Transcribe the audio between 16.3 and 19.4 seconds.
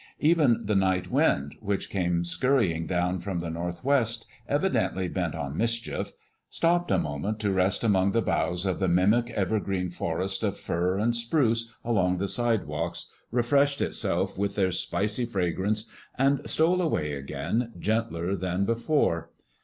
stole away again, gentler than before.